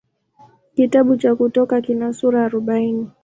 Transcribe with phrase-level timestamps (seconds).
[0.75, 3.09] Kitabu cha Kutoka kina sura arobaini.